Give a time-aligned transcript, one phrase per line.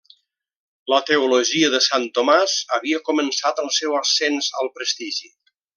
[0.93, 5.33] La teologia de Sant Tomàs havia començat el seu ascens al prestigi.